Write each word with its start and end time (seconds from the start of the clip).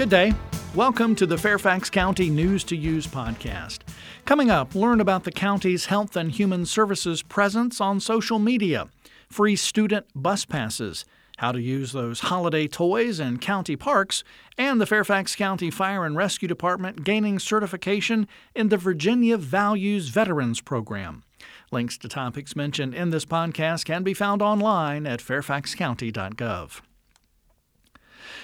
Good 0.00 0.08
day. 0.08 0.32
Welcome 0.74 1.14
to 1.16 1.26
the 1.26 1.36
Fairfax 1.36 1.90
County 1.90 2.30
News 2.30 2.64
to 2.64 2.74
Use 2.74 3.06
podcast. 3.06 3.80
Coming 4.24 4.48
up, 4.48 4.74
learn 4.74 4.98
about 4.98 5.24
the 5.24 5.30
county's 5.30 5.84
Health 5.84 6.16
and 6.16 6.32
Human 6.32 6.64
Services 6.64 7.20
presence 7.22 7.82
on 7.82 8.00
social 8.00 8.38
media, 8.38 8.88
free 9.28 9.56
student 9.56 10.06
bus 10.14 10.46
passes, 10.46 11.04
how 11.36 11.52
to 11.52 11.60
use 11.60 11.92
those 11.92 12.20
holiday 12.20 12.66
toys 12.66 13.20
in 13.20 13.40
county 13.40 13.76
parks, 13.76 14.24
and 14.56 14.80
the 14.80 14.86
Fairfax 14.86 15.36
County 15.36 15.70
Fire 15.70 16.06
and 16.06 16.16
Rescue 16.16 16.48
Department 16.48 17.04
gaining 17.04 17.38
certification 17.38 18.26
in 18.54 18.70
the 18.70 18.78
Virginia 18.78 19.36
Values 19.36 20.08
Veterans 20.08 20.62
Program. 20.62 21.24
Links 21.70 21.98
to 21.98 22.08
topics 22.08 22.56
mentioned 22.56 22.94
in 22.94 23.10
this 23.10 23.26
podcast 23.26 23.84
can 23.84 24.02
be 24.02 24.14
found 24.14 24.40
online 24.40 25.06
at 25.06 25.20
fairfaxcounty.gov. 25.20 26.80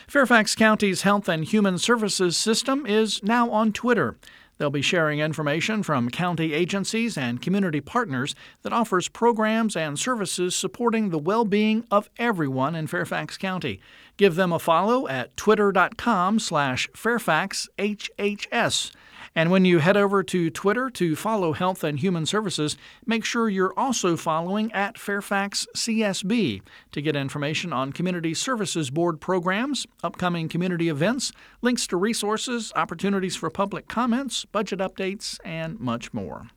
Fairfax 0.09 0.55
County's 0.55 1.03
Health 1.03 1.29
and 1.29 1.45
Human 1.45 1.79
Services 1.79 2.37
System 2.37 2.87
is 2.87 3.21
now 3.25 3.51
on 3.51 3.73
Twitter. 3.73 4.17
They'll 4.57 4.71
be 4.71 4.81
sharing 4.81 5.19
information 5.19 5.83
from 5.83 6.11
county 6.11 6.53
agencies 6.53 7.19
and 7.19 7.43
community 7.43 7.81
partners 7.81 8.37
that 8.63 8.73
offers 8.73 9.09
programs 9.09 9.75
and 9.75 9.99
services 9.99 10.55
supporting 10.55 11.11
the 11.11 11.19
well-being 11.19 11.85
of 11.91 12.09
everyone 12.19 12.77
in 12.77 12.87
Fairfax 12.87 13.37
County. 13.37 13.81
Give 14.17 14.37
them 14.37 14.53
a 14.53 14.61
follow 14.61 15.09
at 15.09 15.37
twitter.com 15.37 16.39
slash 16.39 16.89
fairfaxhhs. 16.95 18.93
And 19.37 19.51
when 19.51 19.67
you 19.67 19.81
head 19.81 19.99
over 19.99 20.23
to 20.23 20.49
Twitter 20.49 20.89
to 20.89 21.15
follow 21.15 21.53
Health 21.53 21.85
and 21.85 21.99
Human 21.99 22.25
Services, 22.25 22.79
make 23.05 23.23
sure 23.23 23.51
you're 23.51 23.75
also 23.77 24.17
following 24.17 24.73
at 24.73 24.97
Fairfax 24.97 25.67
CSB 25.77 26.63
to 26.93 27.03
get 27.03 27.15
information 27.15 27.71
on 27.71 27.93
Community 27.93 28.33
Services 28.33 28.89
Board 28.89 29.21
programs, 29.21 29.87
upcoming 30.03 30.49
community 30.49 30.89
events, 30.89 31.33
links 31.61 31.87
to 31.89 31.99
resources, 31.99 32.73
opportunities 32.77 33.37
for 33.37 33.51
public 33.51 33.89
comments, 33.89 34.47
budget 34.47 34.79
updates, 34.79 35.39
and 35.45 35.79
much 35.79 36.15
more. 36.15 36.49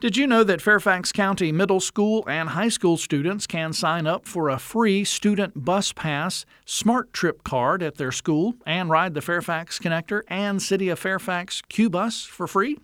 Did 0.00 0.16
you 0.16 0.28
know 0.28 0.44
that 0.44 0.62
Fairfax 0.62 1.10
County 1.10 1.50
middle 1.50 1.80
school 1.80 2.22
and 2.28 2.50
high 2.50 2.68
school 2.68 2.96
students 2.96 3.48
can 3.48 3.72
sign 3.72 4.06
up 4.06 4.28
for 4.28 4.48
a 4.48 4.56
free 4.56 5.02
student 5.02 5.64
bus 5.64 5.92
pass 5.92 6.46
SmartTrip 6.64 7.42
card 7.42 7.82
at 7.82 7.96
their 7.96 8.12
school 8.12 8.54
and 8.64 8.90
ride 8.90 9.14
the 9.14 9.20
Fairfax 9.20 9.80
Connector 9.80 10.22
and 10.28 10.62
City 10.62 10.88
of 10.88 11.00
Fairfax 11.00 11.62
CUE 11.62 11.90
bus 11.90 12.22
for 12.22 12.46
free? 12.46 12.78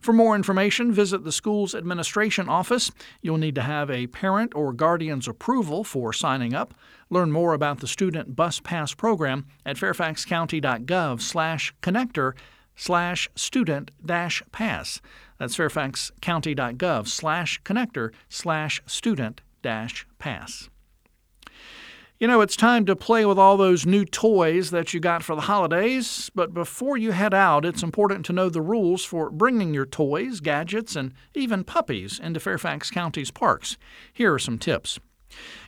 For 0.00 0.12
more 0.12 0.34
information, 0.34 0.90
visit 0.90 1.22
the 1.22 1.30
school's 1.30 1.76
administration 1.76 2.48
office. 2.48 2.90
You'll 3.22 3.38
need 3.38 3.54
to 3.54 3.62
have 3.62 3.88
a 3.88 4.08
parent 4.08 4.52
or 4.56 4.72
guardian's 4.72 5.28
approval 5.28 5.84
for 5.84 6.12
signing 6.12 6.54
up. 6.54 6.74
Learn 7.08 7.30
more 7.30 7.54
about 7.54 7.78
the 7.78 7.86
Student 7.86 8.34
Bus 8.34 8.58
Pass 8.58 8.94
program 8.94 9.46
at 9.64 9.76
fairfaxcounty.gov/connector 9.76 12.32
slash 12.78 13.28
student 13.34 13.90
dash 14.04 14.42
pass. 14.52 15.02
That's 15.38 15.56
fairfaxcounty.gov 15.56 17.08
slash 17.08 17.60
connector 17.62 18.12
slash 18.30 18.80
student 18.86 19.42
dash 19.62 20.06
pass. 20.18 20.70
You 22.18 22.26
know, 22.26 22.40
it's 22.40 22.56
time 22.56 22.84
to 22.86 22.96
play 22.96 23.24
with 23.24 23.38
all 23.38 23.56
those 23.56 23.86
new 23.86 24.04
toys 24.04 24.70
that 24.72 24.92
you 24.92 24.98
got 24.98 25.22
for 25.22 25.36
the 25.36 25.42
holidays, 25.42 26.32
but 26.34 26.52
before 26.52 26.96
you 26.96 27.12
head 27.12 27.32
out, 27.32 27.64
it's 27.64 27.84
important 27.84 28.26
to 28.26 28.32
know 28.32 28.48
the 28.48 28.60
rules 28.60 29.04
for 29.04 29.30
bringing 29.30 29.72
your 29.72 29.86
toys, 29.86 30.40
gadgets, 30.40 30.96
and 30.96 31.14
even 31.34 31.62
puppies 31.62 32.18
into 32.18 32.40
Fairfax 32.40 32.90
County's 32.90 33.30
parks. 33.30 33.76
Here 34.12 34.34
are 34.34 34.38
some 34.40 34.58
tips. 34.58 34.98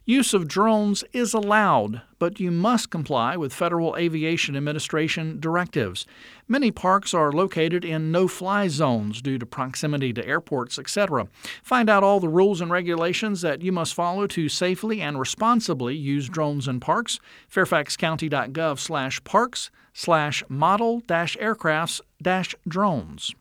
Use 0.05 0.34
of 0.34 0.48
drones 0.48 1.05
is 1.12 1.34
allowed, 1.34 2.03
but 2.19 2.41
you 2.41 2.50
must 2.50 2.91
comply 2.91 3.36
with 3.36 3.53
Federal 3.53 3.97
Aviation 3.97 4.56
Administration 4.56 5.39
directives. 5.39 6.06
Many 6.48 6.70
parks 6.70 7.14
are 7.14 7.30
located 7.30 7.84
in 7.84 8.11
no 8.11 8.27
fly 8.27 8.69
zones 8.69 9.22
due 9.22 9.38
to 9.38 9.47
proximity 9.47 10.12
to 10.15 10.26
airports, 10.26 10.78
etc. 10.78 11.28
Find 11.62 11.88
out 11.88 12.03
all 12.03 12.19
the 12.19 12.28
rules 12.28 12.60
and 12.60 12.70
regulations 12.70 13.43
that 13.43 13.62
you 13.62 13.72
must 13.72 13.94
follow 13.94 14.26
to 14.28 14.49
safely 14.49 15.00
and 15.00 15.20
responsibly 15.20 15.94
use 15.94 16.28
drones 16.28 16.66
in 16.66 16.81
parks. 16.81 17.20
fairfaxcounty.gov 17.53 18.78
slash 18.78 19.22
parks 19.25 19.70
slash 19.93 20.43
model 20.49 21.00
dash 21.06 21.37
aircrafts 21.37 22.00
dash 22.22 22.54
drones. 22.66 23.34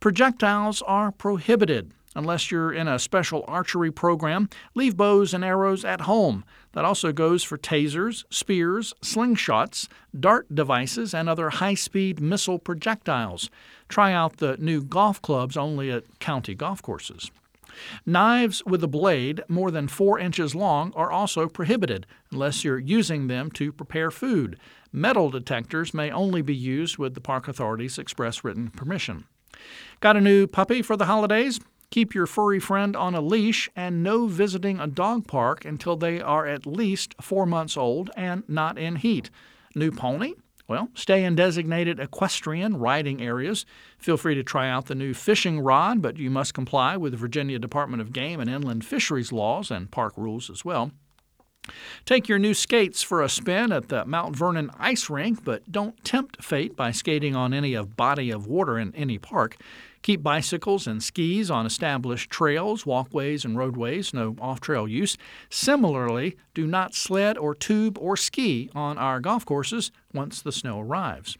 Projectiles 0.00 0.82
are 0.82 1.12
prohibited. 1.12 1.92
Unless 2.14 2.50
you're 2.50 2.72
in 2.72 2.88
a 2.88 2.98
special 2.98 3.44
archery 3.46 3.90
program, 3.90 4.48
leave 4.74 4.96
bows 4.96 5.34
and 5.34 5.44
arrows 5.44 5.84
at 5.84 6.02
home. 6.02 6.44
That 6.72 6.84
also 6.84 7.12
goes 7.12 7.44
for 7.44 7.58
tasers, 7.58 8.24
spears, 8.30 8.94
slingshots, 9.02 9.88
dart 10.18 10.54
devices, 10.54 11.14
and 11.14 11.28
other 11.28 11.50
high 11.50 11.74
speed 11.74 12.20
missile 12.20 12.58
projectiles. 12.58 13.50
Try 13.88 14.12
out 14.12 14.38
the 14.38 14.56
new 14.58 14.82
golf 14.82 15.20
clubs 15.22 15.56
only 15.56 15.90
at 15.90 16.18
county 16.18 16.54
golf 16.54 16.82
courses. 16.82 17.30
Knives 18.04 18.64
with 18.64 18.82
a 18.82 18.88
blade 18.88 19.42
more 19.48 19.70
than 19.70 19.86
4 19.86 20.18
inches 20.18 20.54
long 20.54 20.92
are 20.96 21.12
also 21.12 21.48
prohibited 21.48 22.06
unless 22.32 22.64
you're 22.64 22.78
using 22.78 23.28
them 23.28 23.50
to 23.52 23.72
prepare 23.72 24.10
food. 24.10 24.58
Metal 24.92 25.30
detectors 25.30 25.94
may 25.94 26.10
only 26.10 26.42
be 26.42 26.54
used 26.54 26.98
with 26.98 27.14
the 27.14 27.20
Park 27.20 27.46
Authority's 27.46 27.98
express 27.98 28.42
written 28.42 28.68
permission. 28.70 29.24
Got 30.00 30.16
a 30.16 30.20
new 30.20 30.46
puppy 30.46 30.82
for 30.82 30.96
the 30.96 31.06
holidays? 31.06 31.60
Keep 31.90 32.14
your 32.14 32.26
furry 32.26 32.60
friend 32.60 32.94
on 32.94 33.14
a 33.14 33.20
leash 33.20 33.70
and 33.74 34.02
no 34.02 34.26
visiting 34.26 34.78
a 34.78 34.86
dog 34.86 35.26
park 35.26 35.64
until 35.64 35.96
they 35.96 36.20
are 36.20 36.46
at 36.46 36.66
least 36.66 37.14
four 37.20 37.46
months 37.46 37.76
old 37.76 38.10
and 38.16 38.42
not 38.46 38.78
in 38.78 38.96
heat. 38.96 39.30
New 39.74 39.90
pony? 39.90 40.34
Well, 40.68 40.90
stay 40.92 41.24
in 41.24 41.34
designated 41.34 41.98
equestrian 41.98 42.76
riding 42.76 43.22
areas. 43.22 43.64
Feel 43.96 44.18
free 44.18 44.34
to 44.34 44.42
try 44.42 44.68
out 44.68 44.84
the 44.84 44.94
new 44.94 45.14
fishing 45.14 45.60
rod, 45.60 46.02
but 46.02 46.18
you 46.18 46.30
must 46.30 46.52
comply 46.52 46.94
with 46.98 47.12
the 47.12 47.18
Virginia 47.18 47.58
Department 47.58 48.02
of 48.02 48.12
Game 48.12 48.38
and 48.38 48.50
Inland 48.50 48.84
Fisheries 48.84 49.32
laws 49.32 49.70
and 49.70 49.90
park 49.90 50.12
rules 50.18 50.50
as 50.50 50.66
well. 50.66 50.92
Take 52.08 52.26
your 52.26 52.38
new 52.38 52.54
skates 52.54 53.02
for 53.02 53.22
a 53.22 53.28
spin 53.28 53.70
at 53.70 53.90
the 53.90 54.04
Mount 54.06 54.34
Vernon 54.34 54.70
ice 54.78 55.10
rink, 55.10 55.44
but 55.44 55.70
don't 55.70 56.02
tempt 56.04 56.42
fate 56.42 56.74
by 56.74 56.90
skating 56.90 57.36
on 57.36 57.52
any 57.52 57.74
of 57.74 57.98
body 57.98 58.30
of 58.30 58.46
water 58.46 58.78
in 58.78 58.94
any 58.94 59.18
park. 59.18 59.58
Keep 60.00 60.22
bicycles 60.22 60.86
and 60.86 61.02
skis 61.02 61.50
on 61.50 61.66
established 61.66 62.30
trails, 62.30 62.86
walkways, 62.86 63.44
and 63.44 63.58
roadways, 63.58 64.14
no 64.14 64.36
off 64.40 64.58
trail 64.58 64.88
use. 64.88 65.18
Similarly, 65.50 66.36
do 66.54 66.66
not 66.66 66.94
sled 66.94 67.36
or 67.36 67.54
tube 67.54 67.98
or 67.98 68.16
ski 68.16 68.70
on 68.74 68.96
our 68.96 69.20
golf 69.20 69.44
courses 69.44 69.90
once 70.14 70.40
the 70.40 70.50
snow 70.50 70.80
arrives. 70.80 71.36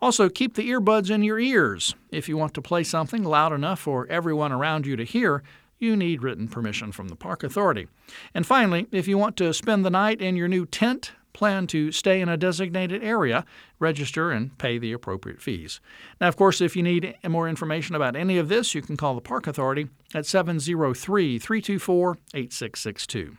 Also, 0.00 0.28
keep 0.28 0.54
the 0.54 0.68
earbuds 0.70 1.10
in 1.10 1.22
your 1.22 1.40
ears. 1.40 1.94
If 2.12 2.28
you 2.28 2.36
want 2.36 2.54
to 2.54 2.62
play 2.62 2.84
something 2.84 3.24
loud 3.24 3.52
enough 3.52 3.80
for 3.80 4.06
everyone 4.08 4.52
around 4.52 4.86
you 4.86 4.94
to 4.94 5.04
hear, 5.04 5.42
you 5.84 5.96
need 5.96 6.22
written 6.22 6.48
permission 6.48 6.90
from 6.90 7.08
the 7.08 7.16
Park 7.16 7.44
Authority. 7.44 7.86
And 8.34 8.46
finally, 8.46 8.86
if 8.90 9.06
you 9.06 9.18
want 9.18 9.36
to 9.36 9.54
spend 9.54 9.84
the 9.84 9.90
night 9.90 10.20
in 10.20 10.36
your 10.36 10.48
new 10.48 10.66
tent, 10.66 11.12
plan 11.34 11.66
to 11.66 11.92
stay 11.92 12.20
in 12.20 12.28
a 12.28 12.36
designated 12.36 13.02
area, 13.02 13.44
register, 13.78 14.30
and 14.30 14.56
pay 14.56 14.78
the 14.78 14.92
appropriate 14.92 15.42
fees. 15.42 15.80
Now, 16.20 16.28
of 16.28 16.36
course, 16.36 16.60
if 16.60 16.74
you 16.74 16.82
need 16.82 17.14
more 17.28 17.48
information 17.48 17.94
about 17.94 18.16
any 18.16 18.38
of 18.38 18.48
this, 18.48 18.74
you 18.74 18.80
can 18.80 18.96
call 18.96 19.14
the 19.14 19.20
Park 19.20 19.46
Authority 19.46 19.88
at 20.14 20.24
703 20.24 21.38
324 21.38 22.18
8662. 22.32 23.36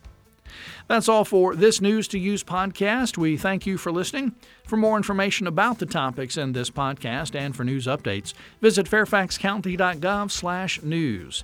That's 0.87 1.07
all 1.07 1.23
for 1.23 1.55
this 1.55 1.79
News 1.79 2.09
to 2.09 2.19
Use 2.19 2.43
podcast. 2.43 3.17
We 3.17 3.37
thank 3.37 3.65
you 3.65 3.77
for 3.77 3.89
listening. 3.91 4.35
For 4.65 4.75
more 4.75 4.97
information 4.97 5.47
about 5.47 5.79
the 5.79 5.85
topics 5.85 6.35
in 6.37 6.51
this 6.51 6.69
podcast 6.69 7.33
and 7.33 7.55
for 7.55 7.63
news 7.63 7.87
updates, 7.87 8.33
visit 8.59 8.85
fairfaxcounty.gov/news. 8.85 11.43